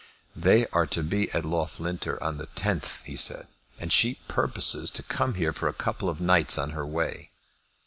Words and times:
"They 0.35 0.65
are 0.69 0.87
to 0.87 1.03
be 1.03 1.29
at 1.29 1.45
Loughlinter 1.45 2.17
on 2.23 2.39
the 2.39 2.47
tenth," 2.47 3.03
he 3.03 3.15
said, 3.15 3.45
"and 3.77 3.93
she 3.93 4.15
purposes 4.27 4.89
to 4.89 5.03
come 5.03 5.35
here 5.35 5.53
for 5.53 5.67
a 5.67 5.73
couple 5.73 6.09
of 6.09 6.19
nights 6.19 6.57
on 6.57 6.71
her 6.71 6.87
way." 6.87 7.29